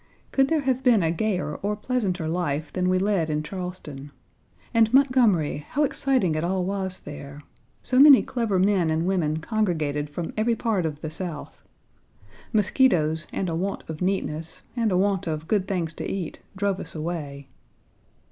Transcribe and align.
Could 0.31 0.47
there 0.47 0.61
have 0.61 0.81
been 0.83 1.03
a 1.03 1.11
gayer, 1.11 1.57
or 1.57 1.75
pleasanter, 1.75 2.27
life 2.27 2.73
than 2.73 2.89
we 2.89 2.97
led 2.97 3.29
in 3.29 3.43
Charleston. 3.43 4.09
And 4.73 4.91
Montgomery, 4.91 5.57
how 5.69 5.83
exciting 5.83 6.33
it 6.33 6.43
all 6.43 6.65
was 6.65 7.01
there! 7.01 7.39
So 7.83 7.99
many 7.99 8.23
clever 8.23 8.57
men 8.57 8.89
and 8.89 9.05
women 9.05 9.37
congregated 9.37 10.09
from 10.09 10.33
every 10.35 10.55
part 10.55 10.87
of 10.87 11.01
the 11.01 11.11
South. 11.11 11.61
Mosquitoes, 12.51 13.27
and 13.31 13.47
a 13.47 13.53
want 13.55 13.83
of 13.87 14.01
neatness, 14.01 14.63
and 14.75 14.91
a 14.91 14.97
want 14.97 15.27
of 15.27 15.47
good 15.47 15.67
things 15.67 15.93
to 15.93 16.11
eat, 16.11 16.39
drove 16.57 16.79
us 16.79 16.95
away. 16.95 17.47